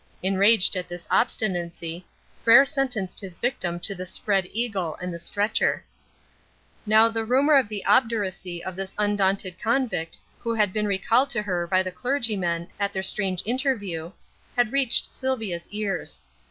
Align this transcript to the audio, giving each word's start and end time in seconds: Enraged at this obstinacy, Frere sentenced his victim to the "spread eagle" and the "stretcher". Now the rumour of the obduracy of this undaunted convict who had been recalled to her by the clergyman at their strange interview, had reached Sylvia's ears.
Enraged 0.23 0.75
at 0.75 0.87
this 0.87 1.07
obstinacy, 1.11 2.07
Frere 2.43 2.65
sentenced 2.65 3.19
his 3.19 3.37
victim 3.37 3.79
to 3.81 3.93
the 3.93 4.07
"spread 4.07 4.47
eagle" 4.51 4.95
and 4.95 5.13
the 5.13 5.19
"stretcher". 5.19 5.85
Now 6.87 7.07
the 7.07 7.23
rumour 7.23 7.53
of 7.55 7.69
the 7.69 7.85
obduracy 7.85 8.63
of 8.63 8.75
this 8.75 8.95
undaunted 8.97 9.59
convict 9.61 10.17
who 10.39 10.55
had 10.55 10.73
been 10.73 10.87
recalled 10.87 11.29
to 11.29 11.43
her 11.43 11.67
by 11.67 11.83
the 11.83 11.91
clergyman 11.91 12.69
at 12.79 12.93
their 12.93 13.03
strange 13.03 13.43
interview, 13.45 14.11
had 14.55 14.73
reached 14.73 15.11
Sylvia's 15.11 15.67
ears. 15.69 16.19